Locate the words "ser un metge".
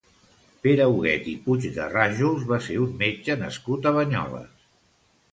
2.67-3.35